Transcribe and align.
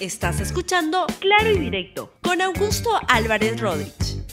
Estás 0.00 0.38
escuchando 0.38 1.06
Claro 1.18 1.50
y 1.50 1.58
Directo 1.58 2.12
con 2.22 2.40
Augusto 2.40 2.88
Álvarez 3.08 3.60
Rodríguez. 3.60 4.24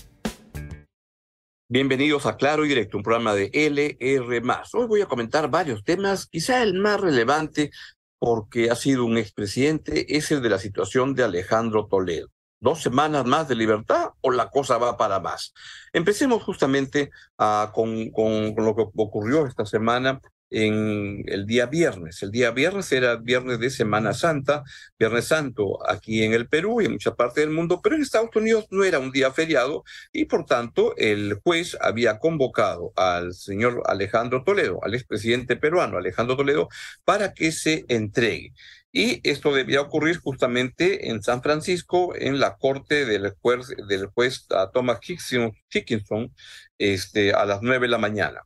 Bienvenidos 1.68 2.28
a 2.28 2.38
Claro 2.38 2.66
y 2.66 2.68
Directo, 2.68 2.98
un 2.98 3.03
programa 3.03 3.33
de 3.33 3.50
LR. 3.51 4.43
Hoy 4.74 4.86
voy 4.86 5.01
a 5.01 5.08
comentar 5.08 5.50
varios 5.50 5.83
temas, 5.83 6.28
quizá 6.28 6.62
el 6.62 6.75
más 6.75 7.01
relevante 7.01 7.72
porque 8.20 8.70
ha 8.70 8.75
sido 8.75 9.05
un 9.05 9.18
expresidente, 9.18 10.16
es 10.16 10.30
el 10.30 10.43
de 10.43 10.50
la 10.50 10.59
situación 10.59 11.16
de 11.16 11.23
Alejandro 11.23 11.88
Toledo. 11.88 12.27
¿Dos 12.59 12.84
semanas 12.84 13.25
más 13.25 13.47
de 13.47 13.55
libertad 13.55 14.11
o 14.21 14.29
la 14.29 14.52
cosa 14.52 14.77
va 14.77 14.97
para 14.97 15.20
más? 15.20 15.52
Empecemos 15.93 16.43
justamente 16.43 17.09
ah, 17.39 17.71
con, 17.73 18.11
con, 18.11 18.54
lo 18.55 18.75
que 18.75 18.86
ocurrió 18.97 19.47
esta 19.47 19.66
semana 19.66 20.21
en 20.50 21.23
el 21.27 21.46
día 21.46 21.66
viernes. 21.66 22.21
El 22.23 22.32
día 22.32 22.52
viernes 22.52 22.91
era 22.91 23.16
viernes 23.18 23.59
de 23.59 23.70
Semana 23.70 24.14
Santa, 24.14 24.64
Viernes 24.98 25.25
Santo 25.25 25.79
aquí 25.89 26.23
en 26.23 26.34
el 26.34 26.48
Perú 26.48 26.82
y 26.82 26.86
en 26.86 26.93
mucha 26.93 27.15
parte 27.15 27.42
del 27.42 27.50
mundo, 27.50 27.82
pero 27.83 27.96
en 27.96 28.01
Estados 28.01 28.36
Unidos 28.36 28.65
no 28.70 28.84
era 28.84 29.00
un 29.00 29.11
día 29.11 29.32
feriado 29.32 29.84
y 30.11 30.25
por 30.25 30.46
tanto 30.46 30.96
el 30.97 31.39
juez 31.43 31.78
había 31.82 32.20
convocado 32.20 32.93
al 32.95 33.34
señor 33.34 33.84
Alejandro 33.85 34.43
Toledo, 34.43 34.79
al 34.84 34.93
expresidente 34.93 35.55
peruano 35.55 35.97
Alejandro 35.97 36.37
Toledo, 36.37 36.70
para 37.03 37.34
que 37.34 37.51
se 37.51 37.85
entregue. 37.87 38.53
Y 38.91 39.20
esto 39.29 39.53
debía 39.53 39.81
ocurrir 39.81 40.20
justamente 40.20 41.09
en 41.09 41.21
San 41.21 41.43
Francisco, 41.43 42.15
en 42.15 42.39
la 42.39 42.55
corte 42.55 43.05
del 43.05 43.34
juez, 43.41 43.67
del 43.89 44.05
juez 44.07 44.48
Thomas 44.73 44.99
Hickinson, 45.01 46.34
este, 46.77 47.34
a 47.34 47.43
las 47.45 47.62
nueve 47.62 47.87
de 47.87 47.91
la 47.91 47.98
mañana. 47.98 48.41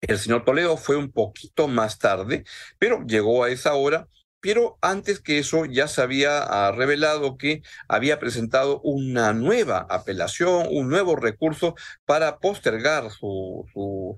El 0.00 0.18
señor 0.18 0.44
Toledo 0.44 0.76
fue 0.76 0.96
un 0.96 1.12
poquito 1.12 1.68
más 1.68 1.98
tarde, 1.98 2.44
pero 2.78 3.04
llegó 3.06 3.44
a 3.44 3.50
esa 3.50 3.74
hora. 3.74 4.08
Pero 4.42 4.78
antes 4.80 5.20
que 5.20 5.38
eso 5.38 5.66
ya 5.66 5.86
se 5.86 6.00
había 6.00 6.42
ah, 6.42 6.72
revelado 6.72 7.36
que 7.36 7.62
había 7.88 8.18
presentado 8.18 8.80
una 8.82 9.34
nueva 9.34 9.86
apelación, 9.90 10.66
un 10.70 10.88
nuevo 10.88 11.14
recurso 11.14 11.74
para 12.06 12.38
postergar 12.38 13.10
su, 13.10 13.66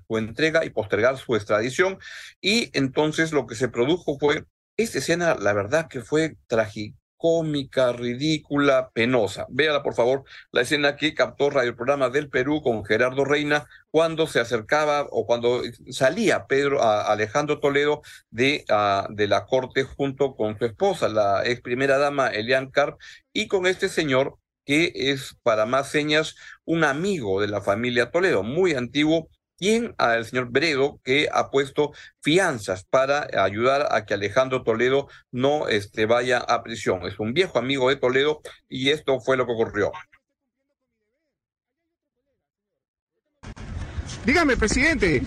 entrega 0.09 0.63
y 0.65 0.69
postergar 0.69 1.17
su 1.17 1.35
extradición. 1.35 1.99
Y 2.41 2.69
entonces 2.77 3.33
lo 3.33 3.47
que 3.47 3.55
se 3.55 3.67
produjo 3.67 4.17
fue 4.17 4.45
esta 4.77 4.99
escena, 4.99 5.35
la 5.35 5.53
verdad 5.53 5.89
que 5.89 6.01
fue 6.01 6.37
trágica 6.47 7.02
cómica, 7.23 7.93
ridícula, 7.93 8.89
penosa. 8.93 9.45
Véala, 9.49 9.81
por 9.81 9.95
favor, 9.95 10.25
la 10.51 10.59
escena 10.59 10.97
que 10.97 11.13
captó 11.13 11.49
Radio 11.49 11.73
Programa 11.73 12.09
del 12.09 12.29
Perú 12.29 12.61
con 12.61 12.83
Gerardo 12.83 13.23
Reina 13.23 13.65
cuando 13.91 14.27
se 14.27 14.41
acercaba 14.41 15.07
o 15.09 15.25
cuando 15.25 15.61
salía 15.89 16.47
Pedro 16.47 16.83
a 16.83 17.13
Alejandro 17.13 17.61
Toledo 17.61 18.01
de, 18.29 18.65
de 19.11 19.27
la 19.29 19.45
corte 19.45 19.83
junto 19.83 20.35
con 20.35 20.59
su 20.59 20.65
esposa, 20.65 21.07
la 21.07 21.45
ex 21.45 21.61
primera 21.61 21.97
dama 21.97 22.27
Elian 22.27 22.69
Carp, 22.71 22.99
y 23.31 23.47
con 23.47 23.67
este 23.67 23.87
señor 23.87 24.37
que 24.65 24.91
es, 24.93 25.37
para 25.43 25.65
más 25.65 25.89
señas, 25.89 26.35
un 26.65 26.83
amigo 26.83 27.39
de 27.39 27.47
la 27.47 27.61
familia 27.61 28.11
Toledo, 28.11 28.43
muy 28.43 28.73
antiguo, 28.73 29.29
quien 29.57 29.95
al 29.97 30.25
señor 30.25 30.49
Bredo, 30.49 30.99
que 31.03 31.29
ha 31.31 31.49
puesto 31.49 31.93
fianzas 32.21 32.83
para 32.83 33.27
ayudar 33.43 33.87
a 33.91 34.05
que 34.05 34.13
Alejandro 34.13 34.63
Toledo 34.63 35.07
no 35.31 35.67
este, 35.67 36.05
vaya 36.05 36.39
a 36.39 36.63
prisión. 36.63 37.07
Es 37.07 37.19
un 37.19 37.33
viejo 37.33 37.59
amigo 37.59 37.89
de 37.89 37.95
Toledo 37.95 38.41
y 38.69 38.89
esto 38.89 39.19
fue 39.19 39.37
lo 39.37 39.45
que 39.45 39.53
ocurrió. 39.53 39.91
Dígame, 44.25 44.55
presidente. 44.57 45.21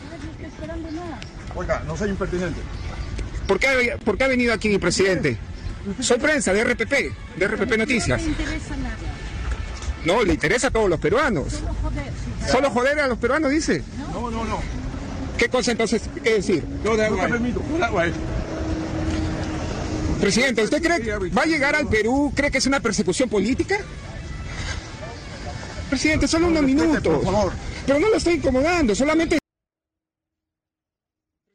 Oiga, 1.54 1.82
no 1.86 1.96
soy 1.96 2.10
impertinente. 2.10 2.60
¿Por 3.46 3.58
qué, 3.58 3.98
¿Por 4.04 4.18
qué 4.18 4.24
ha 4.24 4.28
venido 4.28 4.52
aquí, 4.52 4.76
presidente? 4.78 5.38
Soy 6.00 6.18
prensa 6.18 6.52
de 6.52 6.64
RPP, 6.64 6.92
de 7.36 7.48
RPP 7.48 7.78
Noticias. 7.78 8.20
No 8.20 8.26
le 8.26 8.32
interesa 8.32 8.76
nada. 8.76 8.96
No, 10.06 10.22
le 10.22 10.34
interesa 10.34 10.68
a 10.68 10.70
todos 10.70 10.88
los 10.88 11.00
peruanos. 11.00 11.52
Solo 11.52 11.74
joder. 11.82 12.04
sí. 12.04 12.50
¿Solo 12.50 12.70
joder 12.70 13.00
a 13.00 13.06
los 13.08 13.18
peruanos, 13.18 13.50
dice? 13.50 13.82
No, 14.12 14.30
no, 14.30 14.44
no. 14.44 14.60
¿Qué 15.36 15.48
cosa 15.48 15.72
entonces 15.72 16.08
qué 16.22 16.34
decir? 16.34 16.64
No. 16.84 16.96
No 16.96 17.78
la 17.78 17.86
hago 17.86 17.98
ahí. 17.98 18.12
Presidente, 20.20 20.62
¿usted 20.62 20.82
cree 20.82 21.00
que 21.02 21.28
va 21.28 21.42
a 21.42 21.46
llegar 21.46 21.76
al 21.76 21.88
Perú? 21.88 22.32
¿Cree 22.34 22.50
que 22.50 22.58
es 22.58 22.66
una 22.66 22.80
persecución 22.80 23.28
política? 23.28 23.78
Presidente, 25.90 26.26
solo 26.26 26.46
unos 26.48 26.62
minutos. 26.62 27.02
Por 27.02 27.24
favor. 27.24 27.52
Pero 27.86 27.98
no 27.98 28.08
lo 28.08 28.16
estoy 28.16 28.34
incomodando, 28.34 28.94
solamente... 28.94 29.38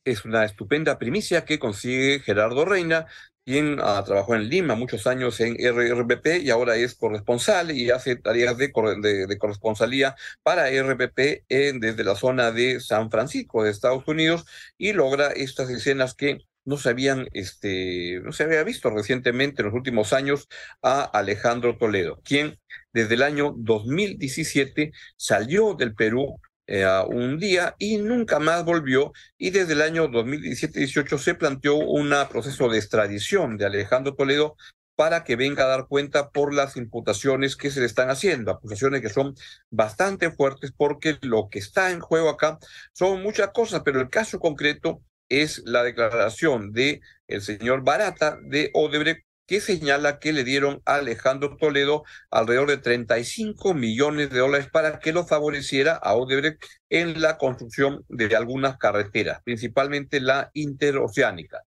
Es 0.05 0.25
una 0.25 0.45
estupenda 0.45 0.97
primicia 0.97 1.45
que 1.45 1.59
consigue 1.59 2.19
Gerardo 2.19 2.65
Reina, 2.65 3.07
quien 3.45 3.77
ah, 3.81 4.03
trabajó 4.05 4.35
en 4.35 4.49
Lima 4.49 4.75
muchos 4.75 5.07
años 5.07 5.39
en 5.41 5.55
RRPP 5.59 6.41
y 6.43 6.49
ahora 6.51 6.75
es 6.75 6.95
corresponsal 6.95 7.71
y 7.71 7.89
hace 7.89 8.15
tareas 8.15 8.57
de, 8.57 8.71
de 9.27 9.37
corresponsalía 9.37 10.15
para 10.43 10.69
RPP 10.69 11.43
en- 11.49 11.79
desde 11.79 12.03
la 12.03 12.15
zona 12.15 12.51
de 12.51 12.79
San 12.79 13.09
Francisco 13.11 13.63
de 13.63 13.71
Estados 13.71 14.07
Unidos 14.07 14.45
y 14.77 14.93
logra 14.93 15.27
estas 15.31 15.69
escenas 15.69 16.13
que 16.15 16.39
no 16.63 16.77
se 16.77 16.89
habían, 16.89 17.27
este, 17.33 18.19
no 18.23 18.31
se 18.31 18.43
había 18.43 18.63
visto 18.63 18.89
recientemente 18.91 19.61
en 19.61 19.67
los 19.67 19.73
últimos 19.75 20.13
años 20.13 20.47
a 20.83 21.03
Alejandro 21.03 21.77
Toledo, 21.77 22.21
quien 22.23 22.59
desde 22.93 23.15
el 23.15 23.23
año 23.23 23.53
2017 23.57 24.91
salió 25.17 25.73
del 25.73 25.95
Perú 25.95 26.39
eh, 26.73 26.87
un 27.09 27.37
día 27.37 27.75
y 27.79 27.97
nunca 27.97 28.39
más 28.39 28.63
volvió. 28.63 29.11
Y 29.37 29.49
desde 29.49 29.73
el 29.73 29.81
año 29.81 30.07
2017-18 30.07 31.17
se 31.17 31.35
planteó 31.35 31.75
un 31.75 32.13
proceso 32.29 32.69
de 32.69 32.77
extradición 32.77 33.57
de 33.57 33.65
Alejandro 33.65 34.15
Toledo 34.15 34.55
para 34.95 35.25
que 35.25 35.35
venga 35.35 35.65
a 35.65 35.67
dar 35.67 35.87
cuenta 35.87 36.29
por 36.29 36.53
las 36.53 36.77
imputaciones 36.77 37.57
que 37.57 37.71
se 37.71 37.81
le 37.81 37.87
están 37.87 38.09
haciendo, 38.09 38.51
acusaciones 38.51 39.01
que 39.01 39.09
son 39.09 39.35
bastante 39.69 40.31
fuertes 40.31 40.71
porque 40.71 41.17
lo 41.21 41.49
que 41.49 41.59
está 41.59 41.91
en 41.91 41.99
juego 41.99 42.29
acá 42.29 42.57
son 42.93 43.21
muchas 43.21 43.49
cosas, 43.51 43.81
pero 43.83 43.99
el 43.99 44.09
caso 44.09 44.39
concreto 44.39 45.01
es 45.27 45.63
la 45.65 45.83
declaración 45.83 46.71
de 46.71 47.01
el 47.27 47.41
señor 47.41 47.83
Barata 47.83 48.37
de 48.43 48.69
Odebrecht 48.73 49.25
que 49.45 49.59
señala 49.61 50.19
que 50.19 50.33
le 50.33 50.43
dieron 50.43 50.81
a 50.85 50.95
Alejandro 50.95 51.57
Toledo 51.57 52.03
alrededor 52.29 52.69
de 52.69 52.77
35 52.77 53.73
millones 53.73 54.29
de 54.29 54.39
dólares 54.39 54.69
para 54.71 54.99
que 54.99 55.13
lo 55.13 55.25
favoreciera 55.25 55.95
a 55.95 56.15
Odebrecht 56.15 56.63
en 56.89 57.21
la 57.21 57.37
construcción 57.37 58.05
de 58.09 58.35
algunas 58.35 58.77
carreteras, 58.77 59.41
principalmente 59.43 60.21
la 60.21 60.51
interoceánica. 60.53 61.63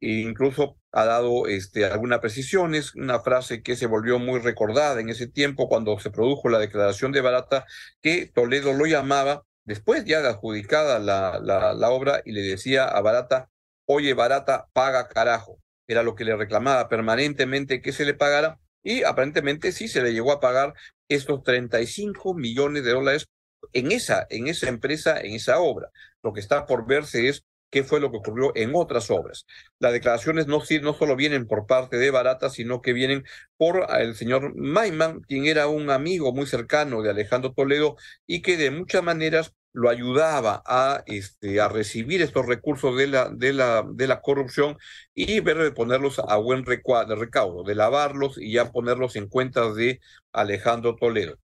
E 0.00 0.20
incluso 0.20 0.76
ha 0.92 1.04
dado 1.06 1.46
este, 1.48 1.84
algunas 1.86 2.20
precisiones, 2.20 2.94
una 2.94 3.20
frase 3.20 3.62
que 3.62 3.74
se 3.76 3.86
volvió 3.86 4.18
muy 4.18 4.38
recordada 4.40 5.00
en 5.00 5.08
ese 5.08 5.26
tiempo 5.28 5.68
cuando 5.68 5.98
se 5.98 6.10
produjo 6.10 6.48
la 6.48 6.58
declaración 6.58 7.10
de 7.12 7.22
Barata, 7.22 7.64
que 8.02 8.26
Toledo 8.26 8.72
lo 8.74 8.86
llamaba, 8.86 9.44
después 9.64 10.04
ya 10.04 10.20
de 10.22 10.28
adjudicada 10.28 10.98
la, 10.98 11.40
la, 11.42 11.74
la 11.74 11.90
obra, 11.90 12.22
y 12.24 12.32
le 12.32 12.42
decía 12.42 12.84
a 12.84 13.00
Barata, 13.00 13.50
oye 13.86 14.14
Barata, 14.14 14.68
paga 14.72 15.08
carajo. 15.08 15.58
Era 15.86 16.02
lo 16.02 16.14
que 16.14 16.24
le 16.24 16.36
reclamaba 16.36 16.88
permanentemente 16.88 17.80
que 17.82 17.92
se 17.92 18.04
le 18.04 18.14
pagara, 18.14 18.58
y 18.82 19.02
aparentemente 19.02 19.72
sí 19.72 19.88
se 19.88 20.02
le 20.02 20.12
llegó 20.12 20.32
a 20.32 20.40
pagar 20.40 20.74
estos 21.08 21.42
35 21.42 22.34
millones 22.34 22.84
de 22.84 22.92
dólares 22.92 23.28
en 23.72 23.92
esa, 23.92 24.26
en 24.30 24.46
esa 24.48 24.68
empresa, 24.68 25.20
en 25.20 25.32
esa 25.32 25.58
obra. 25.58 25.90
Lo 26.22 26.32
que 26.32 26.40
está 26.40 26.66
por 26.66 26.86
verse 26.86 27.28
es 27.28 27.44
qué 27.70 27.82
fue 27.82 27.98
lo 27.98 28.10
que 28.10 28.18
ocurrió 28.18 28.52
en 28.54 28.70
otras 28.74 29.10
obras. 29.10 29.46
Las 29.80 29.92
declaraciones 29.92 30.46
no, 30.46 30.60
solo 30.60 31.16
vienen 31.16 31.46
por 31.46 31.66
parte 31.66 31.96
de 31.96 32.10
Barata, 32.12 32.48
sino 32.48 32.80
que 32.80 32.92
vienen 32.92 33.24
por 33.56 33.86
el 33.98 34.14
señor 34.14 34.54
Maiman, 34.54 35.22
quien 35.22 35.46
era 35.46 35.66
un 35.66 35.90
amigo 35.90 36.32
muy 36.32 36.46
cercano 36.46 37.02
de 37.02 37.10
Alejandro 37.10 37.52
Toledo 37.52 37.96
y 38.26 38.42
que 38.42 38.56
de 38.56 38.70
muchas 38.70 39.02
maneras 39.02 39.54
lo 39.74 39.90
ayudaba 39.90 40.62
a, 40.64 41.02
este, 41.06 41.60
a 41.60 41.68
recibir 41.68 42.22
estos 42.22 42.46
recursos 42.46 42.96
de 42.96 43.08
la, 43.08 43.28
de 43.28 43.52
la, 43.52 43.84
de 43.92 44.06
la 44.06 44.20
corrupción 44.22 44.78
y 45.14 45.40
ver 45.40 45.58
de 45.58 45.72
ponerlos 45.72 46.20
a 46.20 46.36
buen 46.36 46.64
recaudo, 46.64 47.64
de 47.64 47.74
lavarlos 47.74 48.38
y 48.38 48.52
ya 48.52 48.70
ponerlos 48.72 49.16
en 49.16 49.28
cuentas 49.28 49.74
de 49.74 50.00
Alejandro 50.32 50.96
Toledo. 50.96 51.38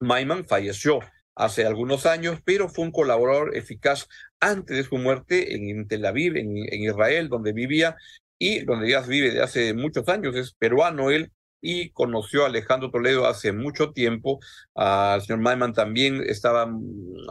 Maiman 0.00 0.46
falleció 0.46 0.98
hace 1.36 1.64
algunos 1.64 2.06
años, 2.06 2.40
pero 2.44 2.68
fue 2.68 2.84
un 2.84 2.92
colaborador 2.92 3.56
eficaz 3.56 4.08
antes 4.40 4.76
de 4.76 4.84
su 4.84 4.98
muerte 4.98 5.54
en 5.54 5.86
Tel 5.88 6.04
Aviv, 6.06 6.36
en, 6.36 6.56
en 6.56 6.82
Israel, 6.82 7.28
donde 7.28 7.52
vivía 7.52 7.96
y 8.38 8.64
donde 8.64 8.90
ya 8.90 9.00
vive 9.00 9.30
de 9.30 9.42
hace 9.42 9.74
muchos 9.74 10.08
años, 10.08 10.34
es 10.34 10.54
peruano 10.54 11.10
él 11.10 11.32
y 11.64 11.90
conoció 11.90 12.44
a 12.44 12.48
Alejandro 12.48 12.90
Toledo 12.90 13.26
hace 13.26 13.52
mucho 13.52 13.92
tiempo. 13.92 14.38
Al 14.74 15.22
señor 15.22 15.40
Maiman 15.40 15.72
también 15.72 16.22
estaba, 16.26 16.66
mm, 16.66 16.80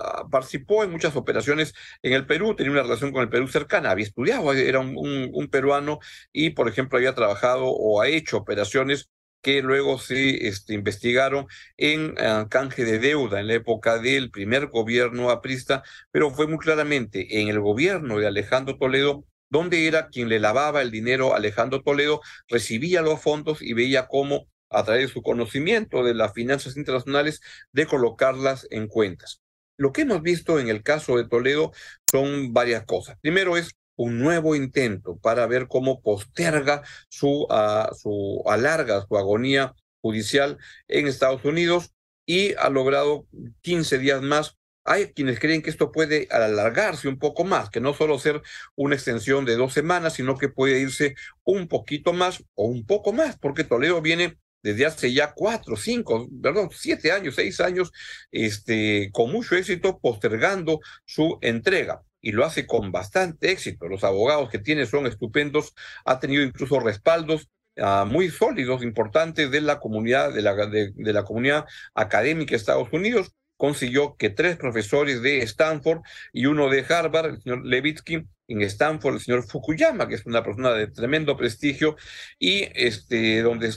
ah, 0.01 0.27
participó 0.31 0.83
en 0.83 0.91
muchas 0.91 1.15
operaciones 1.15 1.73
en 2.01 2.13
el 2.13 2.25
Perú, 2.25 2.55
tenía 2.55 2.71
una 2.71 2.81
relación 2.81 3.11
con 3.11 3.21
el 3.21 3.29
Perú 3.29 3.47
cercana, 3.47 3.91
había 3.91 4.05
estudiado, 4.05 4.51
era 4.53 4.79
un, 4.79 5.49
peruano 5.51 5.99
y, 6.31 6.51
por 6.51 6.67
ejemplo, 6.67 6.97
había 6.97 7.13
trabajado 7.13 7.65
o 7.67 8.01
ha 8.01 8.07
hecho 8.07 8.37
operaciones 8.37 9.09
que 9.41 9.61
luego 9.61 9.99
se 9.99 10.47
este, 10.47 10.73
investigaron 10.73 11.45
en 11.77 12.15
eh, 12.17 12.45
canje 12.49 12.85
de 12.85 12.97
deuda 12.99 13.39
en 13.39 13.47
la 13.47 13.55
época 13.55 13.99
del 13.99 14.31
primer 14.31 14.67
gobierno 14.67 15.29
aprista, 15.29 15.83
pero 16.11 16.31
fue 16.31 16.47
muy 16.47 16.57
claramente 16.59 17.39
en 17.41 17.49
el 17.49 17.59
gobierno 17.59 18.17
de 18.19 18.27
Alejandro 18.27 18.77
Toledo 18.77 19.25
donde 19.53 19.85
era 19.85 20.09
quien 20.09 20.29
le 20.29 20.39
lavaba 20.39 20.81
el 20.81 20.89
dinero 20.89 21.35
Alejandro 21.35 21.83
Toledo, 21.83 22.21
recibía 22.47 23.03
los 23.03 23.21
fondos 23.21 23.61
y 23.61 23.73
veía 23.73 24.07
cómo, 24.07 24.47
a 24.71 24.83
través 24.83 25.07
de 25.07 25.13
su 25.13 25.21
conocimiento 25.21 26.03
de 26.03 26.15
las 26.15 26.33
finanzas 26.33 26.75
internacionales, 26.75 27.39
de 27.71 27.85
colocarlas 27.85 28.67
en 28.71 28.87
cuentas. 28.87 29.41
Lo 29.77 29.93
que 29.93 30.01
hemos 30.01 30.23
visto 30.23 30.59
en 30.59 30.69
el 30.69 30.81
caso 30.81 31.17
de 31.17 31.27
Toledo 31.27 31.71
son 32.09 32.51
varias 32.51 32.83
cosas. 32.85 33.15
Primero 33.21 33.55
es 33.55 33.69
un 33.95 34.17
nuevo 34.17 34.55
intento 34.55 35.17
para 35.17 35.45
ver 35.45 35.67
cómo 35.67 36.01
posterga 36.01 36.81
su, 37.09 37.43
uh, 37.43 37.93
su 37.93 38.41
alarga 38.47 39.05
su 39.07 39.15
agonía 39.19 39.75
judicial 40.01 40.57
en 40.87 41.05
Estados 41.05 41.45
Unidos 41.45 41.93
y 42.25 42.55
ha 42.55 42.69
logrado 42.69 43.27
15 43.61 43.99
días 43.99 44.23
más. 44.23 44.57
Hay 44.85 45.13
quienes 45.13 45.39
creen 45.39 45.61
que 45.61 45.69
esto 45.69 45.91
puede 45.91 46.27
alargarse 46.29 47.07
un 47.07 47.17
poco 47.17 47.43
más, 47.43 47.69
que 47.69 47.79
no 47.79 47.93
solo 47.93 48.19
ser 48.19 48.41
una 48.75 48.95
extensión 48.95 49.45
de 49.45 49.55
dos 49.55 49.73
semanas, 49.73 50.13
sino 50.13 50.37
que 50.37 50.49
puede 50.49 50.79
irse 50.79 51.15
un 51.43 51.67
poquito 51.67 52.13
más 52.13 52.43
o 52.55 52.65
un 52.65 52.85
poco 52.85 53.13
más, 53.13 53.37
porque 53.37 53.63
Toledo 53.63 54.01
viene 54.01 54.37
desde 54.63 54.85
hace 54.85 55.13
ya 55.13 55.33
cuatro, 55.33 55.75
cinco, 55.75 56.27
perdón, 56.41 56.69
siete 56.71 57.11
años, 57.11 57.35
seis 57.35 57.59
años, 57.59 57.91
este, 58.31 59.09
con 59.11 59.31
mucho 59.31 59.55
éxito 59.55 59.99
postergando 59.99 60.79
su 61.05 61.37
entrega 61.41 62.01
y 62.21 62.31
lo 62.31 62.45
hace 62.45 62.65
con 62.65 62.91
bastante 62.91 63.51
éxito. 63.51 63.87
Los 63.87 64.03
abogados 64.05 64.49
que 64.49 64.59
tiene 64.59 64.85
son 64.85 65.05
estupendos, 65.05 65.73
ha 66.05 66.19
tenido 66.19 66.43
incluso 66.43 66.79
respaldos 66.79 67.49
uh, 67.75 68.05
muy 68.05 68.29
sólidos, 68.29 68.83
importantes 68.83 69.51
de 69.51 69.59
la 69.59 69.79
comunidad, 69.79 70.33
de 70.33 70.41
la, 70.41 70.55
de, 70.67 70.93
de 70.95 71.13
la 71.13 71.25
comunidad 71.25 71.65
académica 71.93 72.51
de 72.51 72.57
Estados 72.57 72.87
Unidos. 72.93 73.33
Consiguió 73.63 74.17
que 74.17 74.29
tres 74.29 74.57
profesores 74.57 75.21
de 75.21 75.37
Stanford 75.43 76.01
y 76.33 76.47
uno 76.47 76.67
de 76.67 76.83
Harvard, 76.83 77.27
el 77.27 77.41
señor 77.41 77.65
Levitsky, 77.65 78.27
en 78.49 78.61
Stanford, 78.63 79.13
el 79.13 79.21
señor 79.21 79.43
Fukuyama, 79.47 80.09
que 80.09 80.15
es 80.15 80.25
una 80.25 80.43
persona 80.43 80.73
de 80.73 80.87
tremendo 80.87 81.37
prestigio, 81.37 81.95
y 82.37 82.67
este, 82.75 83.41
donde, 83.41 83.73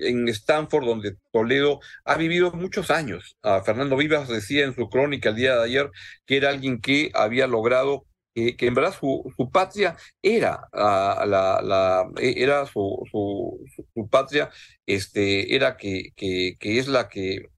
en 0.00 0.26
Stanford, 0.28 0.86
donde 0.86 1.16
Toledo 1.30 1.80
ha 2.06 2.16
vivido 2.16 2.52
muchos 2.52 2.90
años. 2.90 3.36
Uh, 3.42 3.62
Fernando 3.62 3.94
Vivas 3.98 4.26
decía 4.26 4.64
en 4.64 4.74
su 4.74 4.88
crónica 4.88 5.28
el 5.28 5.36
día 5.36 5.56
de 5.56 5.64
ayer 5.64 5.90
que 6.24 6.38
era 6.38 6.48
alguien 6.48 6.80
que 6.80 7.10
había 7.12 7.46
logrado 7.46 8.06
que 8.34 8.56
en 8.58 8.74
verdad 8.74 8.94
su, 8.98 9.34
patria 9.52 9.96
era 10.22 10.66
uh, 10.72 11.28
la, 11.28 11.60
la, 11.62 12.10
era 12.18 12.64
su, 12.64 13.06
su, 13.12 13.64
su, 13.94 14.08
patria 14.08 14.50
este 14.86 15.54
era 15.54 15.76
que, 15.76 16.12
que 16.16 16.56
es 16.78 16.88
la 16.88 17.08
que 17.08 17.53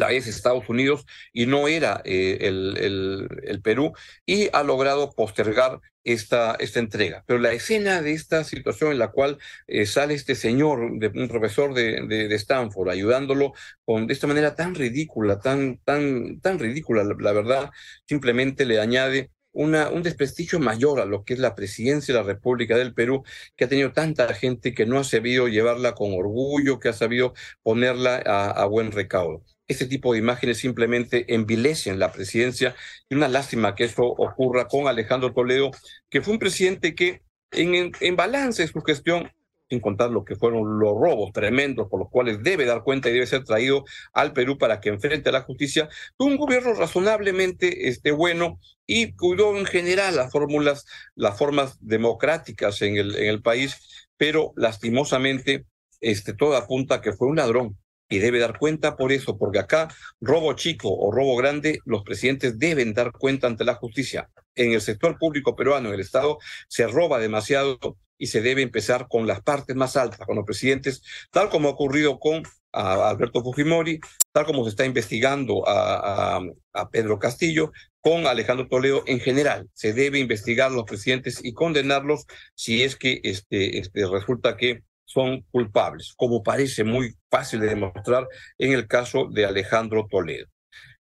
la 0.00 0.12
es 0.12 0.26
Estados 0.26 0.68
Unidos 0.68 1.06
y 1.32 1.46
no 1.46 1.68
era 1.68 2.02
eh, 2.04 2.38
el, 2.40 3.28
el, 3.44 3.62
Perú, 3.62 3.92
y 4.26 4.48
ha 4.52 4.62
logrado 4.62 5.12
postergar 5.12 5.80
esta, 6.04 6.56
esta 6.58 6.80
entrega. 6.80 7.22
Pero 7.26 7.38
la 7.38 7.52
escena 7.52 8.02
de 8.02 8.12
esta 8.12 8.44
situación 8.44 8.92
en 8.92 8.98
la 8.98 9.08
cual 9.08 9.38
eh, 9.66 9.86
sale 9.86 10.14
este 10.14 10.34
señor, 10.34 10.98
de, 10.98 11.08
un 11.08 11.28
profesor 11.28 11.74
de, 11.74 12.06
de, 12.06 12.34
Stanford, 12.34 12.88
ayudándolo 12.88 13.52
con, 13.84 14.06
de 14.06 14.14
esta 14.14 14.26
manera 14.26 14.54
tan 14.54 14.74
ridícula, 14.74 15.38
tan, 15.40 15.78
tan, 15.84 16.40
tan 16.40 16.58
ridícula, 16.58 17.04
la, 17.04 17.32
verdad, 17.32 17.70
simplemente 18.06 18.64
le 18.64 18.80
añade 18.80 19.30
una, 19.52 19.90
un 19.90 20.02
desprestigio 20.02 20.60
mayor 20.60 21.00
a 21.00 21.04
lo 21.04 21.24
que 21.24 21.34
es 21.34 21.40
la 21.40 21.54
presidencia 21.54 22.14
de 22.14 22.20
la 22.20 22.26
República 22.26 22.76
del 22.76 22.94
Perú, 22.94 23.24
que 23.56 23.64
ha 23.64 23.68
tenido 23.68 23.92
tanta 23.92 24.32
gente 24.34 24.74
que 24.74 24.86
no 24.86 24.98
ha 24.98 25.04
sabido 25.04 25.48
llevarla 25.48 25.94
con 25.94 26.12
orgullo, 26.14 26.78
que 26.80 26.88
ha 26.88 26.92
sabido 26.92 27.34
ponerla 27.62 28.16
a 28.16 28.64
buen 28.66 28.92
recaudo. 28.92 29.42
Este 29.70 29.86
tipo 29.86 30.12
de 30.12 30.18
imágenes 30.18 30.58
simplemente 30.58 31.32
envilecen 31.32 32.00
la 32.00 32.10
presidencia. 32.10 32.74
Y 33.08 33.14
una 33.14 33.28
lástima 33.28 33.76
que 33.76 33.84
eso 33.84 34.02
ocurra 34.02 34.66
con 34.66 34.88
Alejandro 34.88 35.32
Toledo, 35.32 35.70
que 36.08 36.20
fue 36.22 36.32
un 36.32 36.40
presidente 36.40 36.96
que 36.96 37.22
en, 37.52 37.76
en, 37.76 37.92
en 38.00 38.16
balance 38.16 38.66
su 38.66 38.80
gestión 38.80 39.30
sin 39.68 39.78
contar 39.78 40.10
lo 40.10 40.24
que 40.24 40.34
fueron 40.34 40.80
los 40.80 40.98
robos 40.98 41.32
tremendos 41.32 41.88
por 41.88 42.00
los 42.00 42.10
cuales 42.10 42.42
debe 42.42 42.64
dar 42.64 42.82
cuenta 42.82 43.08
y 43.08 43.12
debe 43.12 43.26
ser 43.28 43.44
traído 43.44 43.84
al 44.12 44.32
Perú 44.32 44.58
para 44.58 44.80
que 44.80 44.88
enfrente 44.88 45.28
a 45.28 45.32
la 45.32 45.42
justicia, 45.42 45.88
tuvo 46.18 46.28
un 46.28 46.36
gobierno 46.36 46.74
razonablemente 46.74 47.88
este, 47.88 48.10
bueno 48.10 48.58
y 48.84 49.12
cuidó 49.12 49.56
en 49.56 49.66
general 49.66 50.16
las 50.16 50.32
fórmulas, 50.32 50.86
las 51.14 51.38
formas 51.38 51.78
democráticas 51.80 52.82
en 52.82 52.96
el, 52.96 53.14
en 53.14 53.28
el 53.28 53.42
país, 53.42 54.08
pero 54.16 54.52
lastimosamente 54.56 55.66
este, 56.00 56.34
todo 56.34 56.56
apunta 56.56 56.96
a 56.96 57.00
que 57.00 57.12
fue 57.12 57.28
un 57.28 57.36
ladrón, 57.36 57.78
y 58.10 58.18
debe 58.18 58.40
dar 58.40 58.58
cuenta 58.58 58.96
por 58.96 59.12
eso, 59.12 59.38
porque 59.38 59.60
acá, 59.60 59.88
robo 60.20 60.52
chico 60.52 60.92
o 60.92 61.10
robo 61.10 61.36
grande, 61.36 61.78
los 61.86 62.02
presidentes 62.02 62.58
deben 62.58 62.92
dar 62.92 63.12
cuenta 63.12 63.46
ante 63.46 63.64
la 63.64 63.76
justicia. 63.76 64.28
En 64.54 64.72
el 64.72 64.82
sector 64.82 65.16
público 65.16 65.56
peruano, 65.56 65.88
en 65.88 65.94
el 65.94 66.00
Estado, 66.00 66.38
se 66.68 66.86
roba 66.86 67.18
demasiado 67.18 67.78
y 68.18 68.26
se 68.26 68.42
debe 68.42 68.60
empezar 68.60 69.06
con 69.08 69.26
las 69.26 69.40
partes 69.40 69.74
más 69.76 69.96
altas, 69.96 70.26
con 70.26 70.36
los 70.36 70.44
presidentes, 70.44 71.02
tal 71.30 71.48
como 71.48 71.68
ha 71.68 71.72
ocurrido 71.72 72.18
con 72.18 72.42
Alberto 72.72 73.42
Fujimori, 73.42 74.00
tal 74.32 74.44
como 74.44 74.64
se 74.64 74.70
está 74.70 74.84
investigando 74.84 75.64
a 75.66 76.42
Pedro 76.90 77.18
Castillo, 77.18 77.72
con 78.00 78.26
Alejandro 78.26 78.68
Toledo 78.68 79.02
en 79.06 79.20
general. 79.20 79.68
Se 79.74 79.92
debe 79.92 80.18
investigar 80.18 80.70
a 80.70 80.74
los 80.74 80.84
presidentes 80.84 81.40
y 81.42 81.52
condenarlos 81.52 82.26
si 82.54 82.82
es 82.82 82.96
que 82.96 83.20
este, 83.24 83.78
este, 83.78 84.06
resulta 84.06 84.56
que 84.56 84.82
son 85.12 85.42
culpables, 85.50 86.14
como 86.16 86.42
parece 86.42 86.84
muy 86.84 87.14
fácil 87.30 87.60
de 87.60 87.68
demostrar 87.68 88.28
en 88.58 88.72
el 88.72 88.86
caso 88.86 89.28
de 89.28 89.44
Alejandro 89.44 90.06
Toledo. 90.08 90.46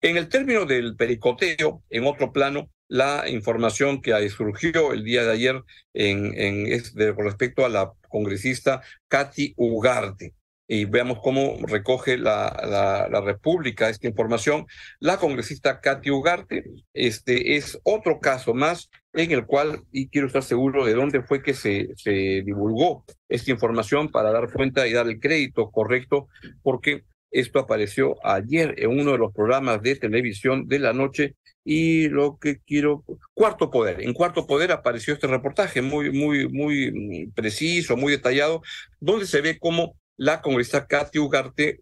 En 0.01 0.17
el 0.17 0.27
término 0.27 0.65
del 0.65 0.97
pericoteo, 0.97 1.81
en 1.89 2.05
otro 2.05 2.33
plano, 2.33 2.69
la 2.89 3.29
información 3.29 4.01
que 4.01 4.29
surgió 4.29 4.91
el 4.91 5.03
día 5.05 5.23
de 5.23 5.31
ayer 5.31 5.63
en, 5.93 6.37
en, 6.37 6.65
de, 6.93 7.15
con 7.15 7.25
respecto 7.25 7.65
a 7.65 7.69
la 7.69 7.93
congresista 8.09 8.81
Katy 9.07 9.53
Ugarte 9.55 10.33
y 10.67 10.85
veamos 10.85 11.19
cómo 11.21 11.57
recoge 11.67 12.17
la, 12.17 13.07
la, 13.11 13.21
República 13.21 13.89
esta 13.89 14.07
información. 14.07 14.65
La 14.99 15.17
congresista 15.17 15.79
Katy 15.79 16.09
Ugarte 16.09 16.63
este, 16.93 17.55
es 17.55 17.79
otro 17.83 18.19
caso 18.19 18.53
más 18.53 18.89
en 19.13 19.31
el 19.31 19.45
cual, 19.45 19.81
y 19.91 20.09
quiero 20.09 20.27
estar 20.27 20.43
seguro 20.43 20.85
de 20.85 20.93
dónde 20.93 21.21
fue 21.21 21.41
que 21.41 21.53
se, 21.53 21.89
se 21.95 22.41
divulgó 22.43 23.05
esta 23.29 23.51
información 23.51 24.09
para 24.09 24.31
dar 24.31 24.51
cuenta 24.51 24.87
y 24.87 24.93
dar 24.93 25.07
el 25.07 25.19
crédito 25.19 25.71
correcto, 25.71 26.27
porque 26.61 27.03
esto 27.31 27.59
apareció 27.59 28.15
ayer 28.25 28.75
en 28.77 28.97
uno 28.99 29.11
de 29.11 29.17
los 29.17 29.33
programas 29.33 29.81
de 29.81 29.95
televisión 29.95 30.67
de 30.67 30.79
la 30.79 30.93
noche 30.93 31.35
y 31.65 32.07
lo 32.09 32.37
que 32.37 32.59
quiero 32.59 33.03
cuarto 33.33 33.71
poder 33.71 34.01
en 34.01 34.13
cuarto 34.13 34.45
poder 34.45 34.71
apareció 34.71 35.15
este 35.15 35.25
reportaje 35.25 35.81
muy 35.81 36.11
muy 36.11 36.47
muy 36.47 37.31
preciso 37.33 37.97
muy 37.97 38.11
detallado 38.11 38.61
donde 38.99 39.25
se 39.25 39.41
ve 39.41 39.57
cómo 39.59 39.95
la 40.17 40.41
congresista 40.41 40.87
Katy 40.87 41.19
Ugarte 41.19 41.79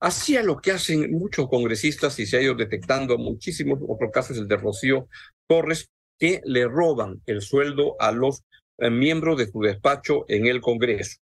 hacía 0.00 0.42
lo 0.42 0.60
que 0.60 0.72
hacen 0.72 1.10
muchos 1.12 1.48
congresistas 1.48 2.18
y 2.18 2.26
se 2.26 2.38
ha 2.38 2.42
ido 2.42 2.54
detectando 2.54 3.18
muchísimos, 3.18 3.78
otros 3.86 4.10
casos 4.12 4.38
el 4.38 4.48
de 4.48 4.56
Rocío 4.56 5.08
Torres, 5.46 5.88
que 6.18 6.40
le 6.44 6.66
roban 6.66 7.22
el 7.26 7.42
sueldo 7.42 7.96
a 7.98 8.12
los 8.12 8.42
eh, 8.78 8.90
miembros 8.90 9.38
de 9.38 9.50
su 9.50 9.60
despacho 9.60 10.24
en 10.28 10.46
el 10.46 10.60
Congreso. 10.60 11.18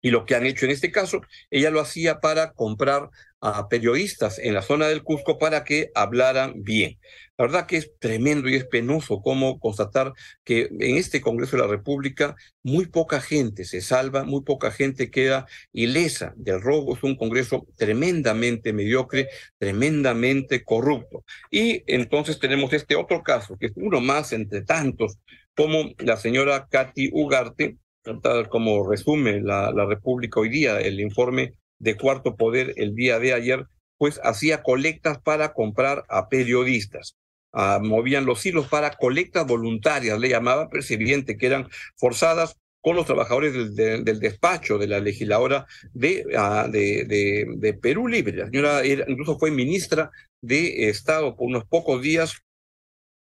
Y 0.00 0.10
lo 0.10 0.24
que 0.24 0.34
han 0.34 0.46
hecho 0.46 0.66
en 0.66 0.72
este 0.72 0.92
caso, 0.92 1.20
ella 1.50 1.70
lo 1.70 1.80
hacía 1.80 2.20
para 2.20 2.52
comprar 2.52 3.10
a 3.40 3.68
periodistas 3.68 4.38
en 4.38 4.54
la 4.54 4.62
zona 4.62 4.88
del 4.88 5.02
Cusco 5.02 5.38
para 5.38 5.64
que 5.64 5.90
hablaran 5.94 6.62
bien. 6.62 6.98
La 7.38 7.44
verdad 7.44 7.66
que 7.66 7.76
es 7.76 7.92
tremendo 7.98 8.48
y 8.48 8.54
es 8.54 8.64
penoso 8.64 9.20
cómo 9.20 9.60
constatar 9.60 10.12
que 10.42 10.68
en 10.80 10.96
este 10.96 11.20
Congreso 11.20 11.56
de 11.56 11.62
la 11.62 11.68
República 11.68 12.34
muy 12.62 12.86
poca 12.86 13.20
gente 13.20 13.64
se 13.64 13.82
salva, 13.82 14.24
muy 14.24 14.42
poca 14.42 14.70
gente 14.70 15.10
queda 15.10 15.46
ilesa 15.72 16.32
del 16.36 16.62
robo. 16.62 16.96
Es 16.96 17.02
un 17.02 17.16
Congreso 17.16 17.66
tremendamente 17.76 18.72
mediocre, 18.72 19.28
tremendamente 19.58 20.64
corrupto. 20.64 21.24
Y 21.50 21.84
entonces 21.86 22.38
tenemos 22.38 22.72
este 22.72 22.96
otro 22.96 23.22
caso, 23.22 23.56
que 23.58 23.66
es 23.66 23.72
uno 23.76 24.00
más 24.00 24.32
entre 24.32 24.62
tantos, 24.62 25.18
como 25.54 25.90
la 25.98 26.16
señora 26.16 26.68
Katy 26.70 27.10
Ugarte, 27.12 27.76
tal 28.22 28.48
como 28.48 28.88
resume 28.88 29.40
la, 29.40 29.72
República 29.86 30.40
hoy 30.40 30.48
día, 30.48 30.80
el 30.80 31.00
informe 31.00 31.54
de 31.78 31.96
Cuarto 31.96 32.36
Poder 32.36 32.72
el 32.76 32.94
día 32.94 33.18
de 33.18 33.32
ayer, 33.32 33.66
pues 33.98 34.20
hacía 34.22 34.62
colectas 34.62 35.18
para 35.20 35.52
comprar 35.52 36.04
a 36.08 36.28
periodistas 36.28 37.16
uh, 37.52 37.82
movían 37.82 38.26
los 38.26 38.44
hilos 38.44 38.68
para 38.68 38.90
colectas 38.90 39.46
voluntarias, 39.46 40.18
le 40.18 40.28
llamaba, 40.28 40.68
pero 40.68 40.82
que 40.86 41.46
eran 41.46 41.68
forzadas 41.96 42.56
con 42.80 42.94
los 42.94 43.06
trabajadores 43.06 43.74
del, 43.74 44.04
del, 44.04 44.20
despacho 44.20 44.78
de 44.78 44.86
la 44.86 45.00
legisladora 45.00 45.66
de, 45.92 46.24
uh, 46.26 46.70
de, 46.70 47.46
de, 47.56 47.74
Perú 47.74 48.06
Libre. 48.06 48.36
La 48.36 48.46
señora 48.46 48.86
incluso 48.86 49.38
fue 49.38 49.50
ministra 49.50 50.10
de 50.40 50.88
Estado 50.88 51.34
por 51.34 51.48
unos 51.48 51.64
pocos 51.64 52.00
días 52.00 52.36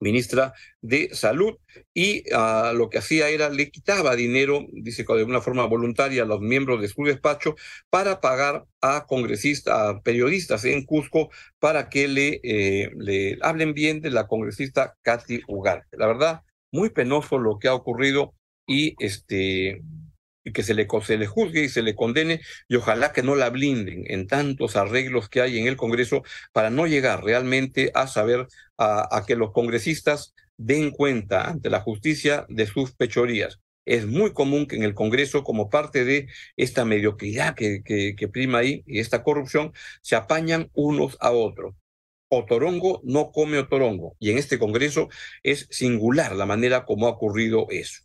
ministra 0.04 0.52
de 0.82 1.08
Salud, 1.14 1.54
y 1.94 2.22
uh, 2.32 2.74
lo 2.76 2.90
que 2.90 2.98
hacía 2.98 3.30
era 3.30 3.48
le 3.48 3.70
quitaba 3.70 4.14
dinero, 4.14 4.66
dice 4.72 5.04
de 5.08 5.24
una 5.24 5.40
forma 5.40 5.64
voluntaria, 5.66 6.22
a 6.22 6.26
los 6.26 6.40
miembros 6.40 6.80
de 6.80 6.88
su 6.88 7.02
despacho 7.02 7.56
para 7.90 8.20
pagar 8.20 8.64
a 8.80 9.06
congresistas, 9.06 9.74
a 9.74 10.00
periodistas 10.02 10.64
en 10.66 10.84
Cusco 10.84 11.30
para 11.58 11.88
que 11.88 12.06
le, 12.06 12.40
eh, 12.42 12.90
le 12.96 13.38
hablen 13.40 13.72
bien 13.72 14.00
de 14.00 14.10
la 14.10 14.26
congresista 14.26 14.94
Katy 15.02 15.42
Ugarte. 15.48 15.96
La 15.96 16.06
verdad, 16.06 16.42
muy 16.70 16.90
penoso 16.90 17.38
lo 17.38 17.58
que 17.58 17.68
ha 17.68 17.74
ocurrido 17.74 18.34
y 18.66 18.94
este 18.98 19.82
y 20.44 20.52
que 20.52 20.62
se 20.62 20.74
le, 20.74 20.86
se 21.02 21.18
le 21.18 21.26
juzgue 21.26 21.64
y 21.64 21.68
se 21.68 21.82
le 21.82 21.94
condene 21.94 22.40
y 22.68 22.76
ojalá 22.76 23.12
que 23.12 23.22
no 23.22 23.34
la 23.34 23.50
blinden 23.50 24.04
en 24.06 24.26
tantos 24.26 24.76
arreglos 24.76 25.28
que 25.28 25.40
hay 25.40 25.58
en 25.58 25.66
el 25.66 25.76
Congreso 25.76 26.22
para 26.52 26.70
no 26.70 26.86
llegar 26.86 27.24
realmente 27.24 27.90
a 27.94 28.06
saber 28.06 28.46
a, 28.78 29.24
que 29.26 29.36
los 29.36 29.52
congresistas 29.52 30.34
den 30.56 30.90
cuenta 30.90 31.48
ante 31.48 31.70
la 31.70 31.80
justicia 31.80 32.46
de 32.48 32.66
sus 32.66 32.94
pechorías. 32.94 33.60
Es 33.86 34.06
muy 34.06 34.32
común 34.32 34.66
que 34.66 34.76
en 34.76 34.82
el 34.82 34.94
Congreso, 34.94 35.44
como 35.44 35.68
parte 35.68 36.04
de 36.04 36.28
esta 36.56 36.84
mediocridad 36.84 37.54
que, 37.54 37.82
que, 37.84 38.14
que 38.16 38.28
prima 38.28 38.58
ahí 38.58 38.82
y 38.86 38.98
esta 38.98 39.22
corrupción, 39.22 39.72
se 40.00 40.16
apañan 40.16 40.70
unos 40.72 41.16
a 41.20 41.32
otros. 41.32 41.74
Otorongo 42.30 43.00
no 43.04 43.30
come 43.30 43.58
otorongo. 43.58 44.16
Y 44.18 44.30
en 44.30 44.38
este 44.38 44.58
Congreso 44.58 45.08
es 45.42 45.68
singular 45.70 46.34
la 46.34 46.46
manera 46.46 46.84
como 46.84 47.06
ha 47.06 47.10
ocurrido 47.10 47.66
eso. 47.70 48.02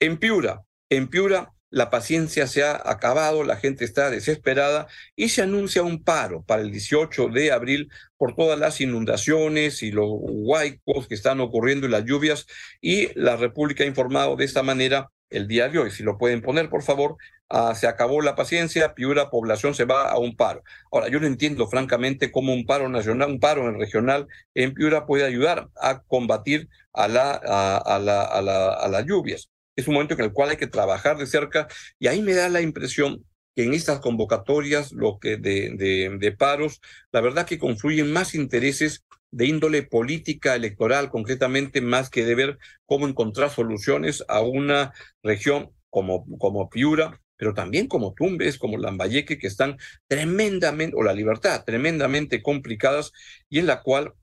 En 0.00 0.18
Piura, 0.18 0.64
en 0.90 1.08
Piura 1.08 1.52
la 1.74 1.90
paciencia 1.90 2.46
se 2.46 2.62
ha 2.62 2.80
acabado, 2.84 3.42
la 3.42 3.56
gente 3.56 3.84
está 3.84 4.08
desesperada 4.08 4.86
y 5.16 5.30
se 5.30 5.42
anuncia 5.42 5.82
un 5.82 6.04
paro 6.04 6.44
para 6.44 6.62
el 6.62 6.70
18 6.70 7.28
de 7.30 7.50
abril 7.50 7.90
por 8.16 8.36
todas 8.36 8.56
las 8.60 8.80
inundaciones 8.80 9.82
y 9.82 9.90
los 9.90 10.06
huaicos 10.08 11.08
que 11.08 11.16
están 11.16 11.40
ocurriendo 11.40 11.86
y 11.86 11.90
las 11.90 12.04
lluvias 12.04 12.46
y 12.80 13.08
la 13.18 13.36
República 13.36 13.82
ha 13.82 13.88
informado 13.88 14.36
de 14.36 14.44
esta 14.44 14.62
manera 14.62 15.10
el 15.30 15.48
día 15.48 15.68
de 15.68 15.80
hoy. 15.80 15.90
Si 15.90 16.04
lo 16.04 16.16
pueden 16.16 16.42
poner, 16.42 16.68
por 16.70 16.84
favor, 16.84 17.16
ah, 17.48 17.74
se 17.74 17.88
acabó 17.88 18.22
la 18.22 18.36
paciencia, 18.36 18.94
Piura 18.94 19.28
población 19.28 19.74
se 19.74 19.84
va 19.84 20.08
a 20.08 20.18
un 20.18 20.36
paro. 20.36 20.62
Ahora, 20.92 21.08
yo 21.08 21.18
no 21.18 21.26
entiendo 21.26 21.66
francamente 21.66 22.30
cómo 22.30 22.54
un 22.54 22.66
paro 22.66 22.88
nacional, 22.88 23.30
un 23.30 23.40
paro 23.40 23.68
en 23.68 23.80
regional 23.80 24.28
en 24.54 24.74
Piura 24.74 25.06
puede 25.06 25.24
ayudar 25.24 25.70
a 25.80 26.02
combatir 26.04 26.68
a, 26.92 27.08
la, 27.08 27.32
a, 27.32 27.98
la, 27.98 28.22
a, 28.22 28.42
la, 28.42 28.68
a 28.74 28.88
las 28.88 29.04
lluvias 29.06 29.50
es 29.76 29.88
un 29.88 29.94
momento 29.94 30.14
en 30.14 30.20
el 30.20 30.32
cual 30.32 30.50
hay 30.50 30.56
que 30.56 30.66
trabajar 30.66 31.18
de 31.18 31.26
cerca 31.26 31.68
y 31.98 32.06
ahí 32.06 32.22
me 32.22 32.34
da 32.34 32.48
la 32.48 32.60
impresión 32.60 33.24
que 33.54 33.64
en 33.64 33.74
estas 33.74 34.00
convocatorias 34.00 34.92
lo 34.92 35.18
que 35.18 35.36
de, 35.36 36.36
paros, 36.38 36.80
la 37.12 37.20
verdad 37.20 37.46
que 37.46 37.58
confluyen 37.58 38.12
más 38.12 38.34
intereses 38.34 39.04
de 39.30 39.46
índole 39.46 39.82
política 39.82 40.54
electoral, 40.54 41.10
concretamente 41.10 41.80
más 41.80 42.10
que 42.10 42.24
de 42.24 42.34
ver 42.34 42.58
cómo 42.86 43.06
encontrar 43.08 43.50
soluciones 43.50 44.24
a 44.28 44.40
una 44.40 44.92
región 45.22 45.70
como, 45.90 46.26
como 46.38 46.68
Piura, 46.68 47.20
pero 47.36 47.52
también 47.54 47.88
como 47.88 48.14
Tumbes, 48.14 48.58
como 48.58 48.78
Lambayeque, 48.78 49.38
que 49.38 49.46
están 49.46 49.76
tremendamente, 50.06 50.96
o 50.96 51.02
la 51.02 51.12
libertad, 51.12 51.64
tremendamente 51.64 52.42
complicadas 52.42 53.12
y 53.48 53.58
en 53.58 53.66
la 53.66 53.82
cual 53.82 54.14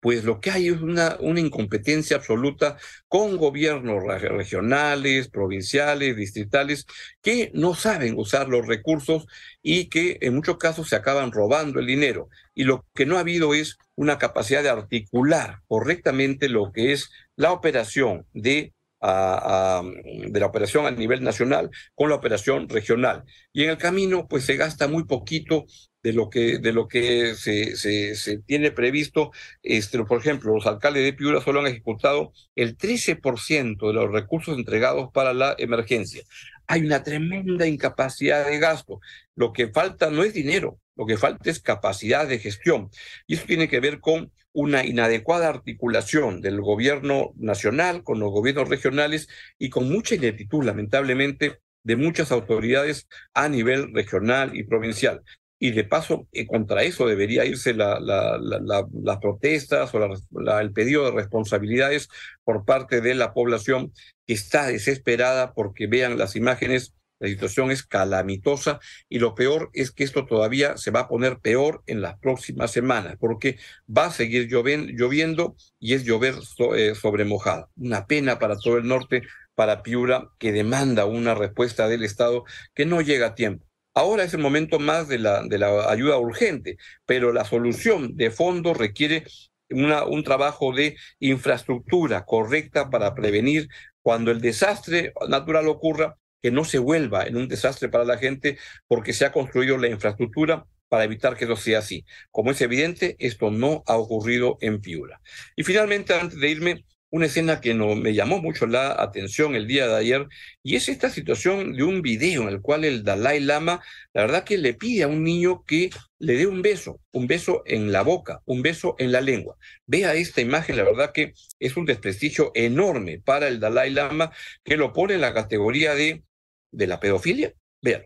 pues 0.00 0.24
lo 0.24 0.40
que 0.40 0.50
hay 0.50 0.68
es 0.68 0.80
una, 0.80 1.16
una 1.20 1.40
incompetencia 1.40 2.16
absoluta 2.16 2.76
con 3.06 3.36
gobiernos 3.36 4.02
regionales, 4.04 5.28
provinciales, 5.28 6.16
distritales, 6.16 6.86
que 7.22 7.50
no 7.54 7.74
saben 7.74 8.18
usar 8.18 8.48
los 8.48 8.66
recursos 8.66 9.26
y 9.62 9.88
que 9.88 10.18
en 10.22 10.34
muchos 10.34 10.56
casos 10.56 10.88
se 10.88 10.96
acaban 10.96 11.32
robando 11.32 11.80
el 11.80 11.86
dinero. 11.86 12.28
Y 12.54 12.64
lo 12.64 12.86
que 12.94 13.06
no 13.06 13.16
ha 13.16 13.20
habido 13.20 13.54
es 13.54 13.78
una 13.94 14.18
capacidad 14.18 14.62
de 14.62 14.70
articular 14.70 15.60
correctamente 15.68 16.48
lo 16.48 16.72
que 16.72 16.92
es 16.92 17.10
la 17.36 17.52
operación 17.52 18.26
de 18.32 18.72
de 19.02 20.40
la 20.40 20.46
operación 20.46 20.86
a 20.86 20.90
nivel 20.90 21.22
nacional 21.22 21.70
con 21.94 22.10
la 22.10 22.16
operación 22.16 22.68
regional. 22.68 23.24
Y 23.52 23.64
en 23.64 23.70
el 23.70 23.78
camino, 23.78 24.28
pues 24.28 24.44
se 24.44 24.56
gasta 24.56 24.88
muy 24.88 25.04
poquito 25.04 25.66
de 26.02 26.12
lo 26.12 26.30
que, 26.30 26.58
de 26.58 26.72
lo 26.72 26.88
que 26.88 27.34
se, 27.34 27.76
se, 27.76 28.38
tiene 28.38 28.70
previsto. 28.70 29.32
Este, 29.62 30.02
por 30.04 30.18
ejemplo, 30.18 30.54
los 30.54 30.66
alcaldes 30.66 31.04
de 31.04 31.12
Piura 31.12 31.40
solo 31.40 31.60
han 31.60 31.66
ejecutado 31.66 32.32
el 32.54 32.76
13% 32.76 33.86
de 33.86 33.92
los 33.92 34.10
recursos 34.10 34.56
entregados 34.56 35.10
para 35.12 35.34
la 35.34 35.54
emergencia. 35.58 36.22
Hay 36.66 36.82
una 36.82 37.02
tremenda 37.02 37.66
incapacidad 37.66 38.46
de 38.46 38.58
gasto. 38.58 39.00
Lo 39.34 39.52
que 39.52 39.68
falta 39.68 40.10
no 40.10 40.22
es 40.22 40.34
dinero, 40.34 40.78
lo 41.00 41.06
que 41.06 41.16
falta 41.16 41.48
es 41.48 41.60
capacidad 41.60 42.28
de 42.28 42.38
gestión. 42.38 42.90
Y 43.26 43.34
eso 43.34 43.46
tiene 43.46 43.68
que 43.70 43.80
ver 43.80 44.00
con 44.00 44.30
una 44.52 44.84
inadecuada 44.84 45.48
articulación 45.48 46.42
del 46.42 46.60
gobierno 46.60 47.32
nacional 47.36 48.02
con 48.04 48.20
los 48.20 48.30
gobiernos 48.30 48.68
regionales 48.68 49.26
y 49.58 49.70
con 49.70 49.90
mucha 49.90 50.14
ineptitud, 50.14 50.62
lamentablemente, 50.62 51.60
de 51.84 51.96
muchas 51.96 52.30
autoridades 52.30 53.08
a 53.32 53.48
nivel 53.48 53.94
regional 53.94 54.54
y 54.54 54.64
provincial 54.64 55.22
y 55.58 55.70
de 55.70 55.84
paso 55.84 56.26
eh, 56.32 56.46
contra 56.46 56.82
eso 56.82 57.06
debería 57.06 57.46
irse 57.46 57.72
la, 57.72 57.98
la, 57.98 58.38
la, 58.38 58.86
las 58.92 59.18
protestas 59.18 59.94
o 59.94 60.60
el 60.60 60.72
pedido 60.72 61.04
de 61.04 61.12
responsabilidades 61.12 62.08
por 62.44 62.66
parte 62.66 63.00
de 63.00 63.14
la 63.14 63.32
población 63.32 63.92
que 64.26 64.34
está 64.34 64.66
desesperada 64.66 65.54
porque 65.54 65.86
vean 65.86 66.18
las 66.18 66.36
imágenes. 66.36 66.94
La 67.20 67.28
situación 67.28 67.70
es 67.70 67.82
calamitosa 67.84 68.80
y 69.08 69.18
lo 69.18 69.34
peor 69.34 69.70
es 69.74 69.90
que 69.90 70.04
esto 70.04 70.24
todavía 70.24 70.78
se 70.78 70.90
va 70.90 71.00
a 71.00 71.08
poner 71.08 71.38
peor 71.38 71.82
en 71.86 72.00
las 72.00 72.18
próximas 72.18 72.72
semanas 72.72 73.16
porque 73.20 73.58
va 73.86 74.06
a 74.06 74.10
seguir 74.10 74.48
lloviendo, 74.48 75.54
y 75.78 75.94
es 75.94 76.04
llover 76.04 76.34
eh, 76.74 76.94
sobre 76.94 77.26
mojada. 77.26 77.68
Una 77.76 78.06
pena 78.06 78.38
para 78.38 78.56
todo 78.56 78.78
el 78.78 78.88
norte, 78.88 79.22
para 79.54 79.82
Piura, 79.82 80.30
que 80.38 80.50
demanda 80.50 81.04
una 81.04 81.34
respuesta 81.34 81.88
del 81.88 82.04
Estado 82.04 82.44
que 82.74 82.86
no 82.86 83.02
llega 83.02 83.28
a 83.28 83.34
tiempo. 83.34 83.66
Ahora 83.92 84.24
es 84.24 84.32
el 84.32 84.40
momento 84.40 84.78
más 84.78 85.08
de 85.08 85.18
la, 85.18 85.42
de 85.42 85.58
la 85.58 85.90
ayuda 85.90 86.16
urgente, 86.16 86.78
pero 87.04 87.34
la 87.34 87.44
solución 87.44 88.16
de 88.16 88.30
fondo 88.30 88.72
requiere 88.72 89.24
una, 89.68 90.04
un 90.04 90.24
trabajo 90.24 90.72
de 90.72 90.96
infraestructura 91.18 92.24
correcta 92.24 92.88
para 92.88 93.14
prevenir 93.14 93.68
cuando 94.00 94.30
el 94.30 94.40
desastre 94.40 95.12
natural 95.28 95.68
ocurra, 95.68 96.16
que 96.42 96.50
no 96.50 96.64
se 96.64 96.78
vuelva 96.78 97.24
en 97.24 97.36
un 97.36 97.48
desastre 97.48 97.88
para 97.88 98.04
la 98.04 98.18
gente 98.18 98.58
porque 98.86 99.12
se 99.12 99.24
ha 99.24 99.32
construido 99.32 99.78
la 99.78 99.88
infraestructura 99.88 100.66
para 100.88 101.04
evitar 101.04 101.36
que 101.36 101.44
eso 101.44 101.56
sea 101.56 101.78
así. 101.78 102.04
Como 102.30 102.50
es 102.50 102.60
evidente, 102.60 103.16
esto 103.18 103.50
no 103.50 103.82
ha 103.86 103.96
ocurrido 103.96 104.58
en 104.60 104.80
Piura. 104.80 105.20
Y 105.56 105.62
finalmente, 105.62 106.14
antes 106.14 106.38
de 106.38 106.50
irme, 106.50 106.84
una 107.10 107.26
escena 107.26 107.60
que 107.60 107.74
no, 107.74 107.94
me 107.96 108.14
llamó 108.14 108.40
mucho 108.40 108.66
la 108.66 108.92
atención 109.02 109.56
el 109.56 109.66
día 109.66 109.88
de 109.88 109.96
ayer, 109.96 110.26
y 110.62 110.76
es 110.76 110.88
esta 110.88 111.10
situación 111.10 111.74
de 111.74 111.82
un 111.82 112.02
video 112.02 112.42
en 112.42 112.48
el 112.48 112.60
cual 112.60 112.84
el 112.84 113.02
Dalai 113.02 113.40
Lama, 113.40 113.82
la 114.14 114.22
verdad 114.22 114.44
que 114.44 114.58
le 114.58 114.74
pide 114.74 115.02
a 115.02 115.08
un 115.08 115.24
niño 115.24 115.64
que 115.64 115.90
le 116.18 116.34
dé 116.36 116.46
un 116.46 116.62
beso, 116.62 117.00
un 117.12 117.26
beso 117.26 117.62
en 117.66 117.90
la 117.90 118.02
boca, 118.02 118.42
un 118.44 118.62
beso 118.62 118.94
en 118.98 119.10
la 119.12 119.20
lengua. 119.20 119.56
Vea 119.86 120.14
esta 120.14 120.40
imagen, 120.40 120.76
la 120.76 120.84
verdad 120.84 121.12
que 121.12 121.34
es 121.58 121.76
un 121.76 121.84
desprestigio 121.84 122.52
enorme 122.54 123.20
para 123.24 123.48
el 123.48 123.58
Dalai 123.58 123.90
Lama, 123.90 124.30
que 124.64 124.76
lo 124.76 124.92
pone 124.92 125.14
en 125.14 125.20
la 125.20 125.34
categoría 125.34 125.94
de, 125.94 126.22
de 126.71 126.85
la 126.87 126.97
pedofilia. 126.97 127.51
Vean. 127.83 128.01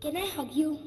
Can 0.00 0.16
I 0.16 0.26
hug 0.26 0.52
you? 0.52 0.78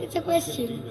It's 0.00 0.16
a 0.16 0.22
question. 0.22 0.82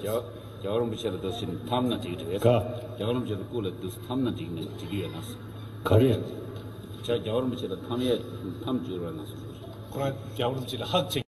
여름 0.64 0.90
비셔도 0.90 1.20
도신 1.20 1.64
탐나 1.66 2.00
지기도 2.00 2.38
가 2.40 2.96
여름 2.98 3.24
비셔도 3.24 3.46
꿀에 3.48 3.70
도 3.78 3.88
탐나 4.08 4.34
지기는 4.34 4.78
지기야 4.78 5.08
나서 5.12 5.36
가리 5.84 6.12
자 7.04 7.14
여름 7.24 7.50
비셔도 7.50 7.80
탐에 7.86 8.18
탐 8.64 8.82
주로 8.84 9.10
나서 9.12 9.32
그러나 9.92 10.16
여름 10.38 10.64
비셔도 10.64 10.84
학책 10.84 11.22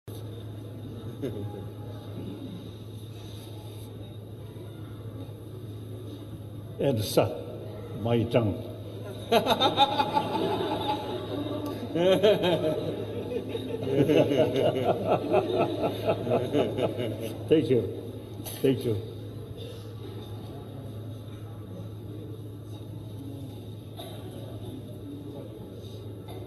and 6.79 6.99
sa 6.99 7.25
mai 8.03 8.27
chang 8.29 8.68
Thank 17.48 17.70
you. 17.70 17.82
Thank 18.60 18.84
you. 18.84 18.96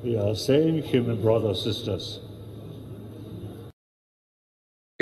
We 0.04 0.18
are 0.18 0.36
same 0.36 0.82
human 0.84 1.22
brothers, 1.22 1.64
sisters. 1.64 2.20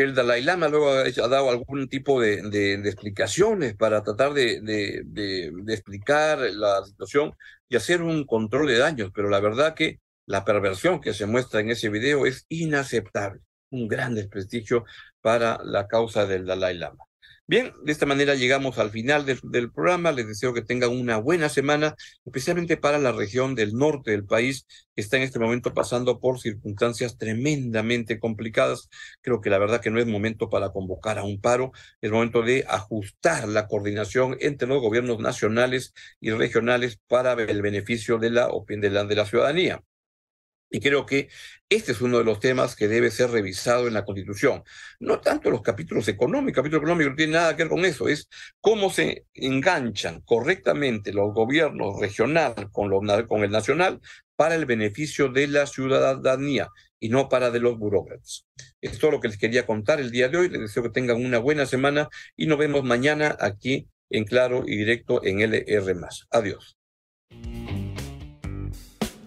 El 0.03 0.15
Dalai 0.15 0.43
Lama 0.43 0.67
luego 0.67 0.91
ha 0.91 1.27
dado 1.27 1.49
algún 1.49 1.87
tipo 1.89 2.19
de, 2.21 2.73
explicaciones 2.87 3.75
para 3.75 4.03
tratar 4.03 4.33
de, 4.33 4.61
de, 4.61 5.73
explicar 5.73 6.39
la 6.39 6.83
situación 6.85 7.35
y 7.69 7.75
hacer 7.75 8.01
un 8.01 8.25
control 8.25 8.67
de 8.67 8.77
daños, 8.77 9.11
pero 9.13 9.29
la 9.29 9.39
verdad 9.39 9.73
que 9.73 9.99
la 10.25 10.45
perversión 10.45 11.01
que 11.01 11.13
se 11.13 11.25
muestra 11.25 11.59
en 11.59 11.71
ese 11.71 11.89
video 11.89 12.25
es 12.25 12.45
inaceptable 12.49 13.41
un 13.71 13.87
gran 13.87 14.15
desprestigio 14.15 14.85
para 15.21 15.59
la 15.63 15.87
causa 15.87 16.25
del 16.25 16.45
Dalai 16.45 16.77
Lama. 16.77 17.05
Bien, 17.51 17.73
de 17.83 17.91
esta 17.91 18.05
manera 18.05 18.33
llegamos 18.35 18.77
al 18.77 18.91
final 18.91 19.25
del, 19.25 19.71
programa. 19.73 20.13
Les 20.13 20.25
deseo 20.25 20.53
que 20.53 20.61
tengan 20.61 20.91
una 20.91 21.17
buena 21.17 21.49
semana, 21.49 21.95
especialmente 22.23 22.77
para 22.77 22.97
la 22.97 23.11
región 23.11 23.55
del 23.55 23.73
norte 23.73 24.11
del 24.11 24.23
país, 24.23 24.65
que 24.95 25.01
está 25.01 25.17
en 25.17 25.23
este 25.23 25.37
momento 25.37 25.73
pasando 25.73 26.21
por 26.21 26.39
circunstancias 26.39 27.17
tremendamente 27.17 28.19
complicadas. 28.21 28.87
Creo 29.19 29.41
que 29.41 29.49
la 29.49 29.57
verdad 29.57 29.81
que 29.81 29.89
no 29.91 29.99
es 29.99 30.07
momento 30.07 30.49
para 30.49 30.69
convocar 30.69 31.19
a 31.19 31.23
un 31.23 31.41
paro, 31.41 31.73
es 31.99 32.09
momento 32.09 32.41
de 32.41 32.63
ajustar 32.69 33.49
la 33.49 33.67
coordinación 33.67 34.37
entre 34.39 34.69
los 34.69 34.79
gobiernos 34.81 35.19
nacionales 35.19 35.93
y 36.21 36.31
regionales 36.31 37.01
para 37.09 37.33
el 37.33 37.61
beneficio 37.61 38.17
de 38.17 38.29
la, 38.29 38.49
de 38.65 38.89
la, 38.89 39.03
de 39.03 39.15
la 39.15 39.25
ciudadanía. 39.25 39.83
Y 40.71 40.79
creo 40.79 41.05
que 41.05 41.27
este 41.69 41.91
es 41.91 42.01
uno 42.01 42.17
de 42.17 42.23
los 42.23 42.39
temas 42.39 42.75
que 42.75 42.87
debe 42.87 43.11
ser 43.11 43.29
revisado 43.29 43.87
en 43.87 43.93
la 43.93 44.05
Constitución. 44.05 44.63
No 44.99 45.19
tanto 45.19 45.49
los 45.49 45.61
capítulos 45.61 46.07
económicos, 46.07 46.49
el 46.49 46.55
capítulo 46.55 46.77
económico 46.79 47.09
no 47.09 47.15
tiene 47.15 47.33
nada 47.33 47.55
que 47.55 47.63
ver 47.63 47.69
con 47.69 47.85
eso, 47.85 48.07
es 48.07 48.29
cómo 48.61 48.89
se 48.89 49.25
enganchan 49.33 50.21
correctamente 50.21 51.11
los 51.11 51.33
gobiernos 51.33 51.99
regional 51.99 52.71
con, 52.71 52.89
con 53.27 53.43
el 53.43 53.51
nacional 53.51 53.99
para 54.37 54.55
el 54.55 54.65
beneficio 54.65 55.29
de 55.29 55.47
la 55.47 55.67
ciudadanía 55.67 56.69
y 56.99 57.09
no 57.09 57.27
para 57.27 57.51
de 57.51 57.59
los 57.59 57.77
burócratas. 57.77 58.47
Es 58.79 58.97
todo 58.97 59.11
lo 59.11 59.19
que 59.19 59.27
les 59.27 59.37
quería 59.37 59.65
contar 59.65 59.99
el 59.99 60.09
día 60.09 60.29
de 60.29 60.37
hoy. 60.37 60.49
Les 60.49 60.61
deseo 60.61 60.83
que 60.83 60.89
tengan 60.89 61.17
una 61.17 61.39
buena 61.39 61.65
semana 61.65 62.09
y 62.37 62.47
nos 62.47 62.57
vemos 62.57 62.83
mañana 62.83 63.35
aquí 63.39 63.87
en 64.09 64.23
Claro 64.23 64.63
y 64.65 64.77
Directo 64.77 65.23
en 65.23 65.41
LR. 65.41 65.95
Adiós. 66.29 66.77